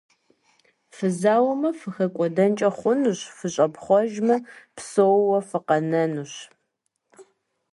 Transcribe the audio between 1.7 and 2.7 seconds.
фыхэкӏуэдэнкӏэ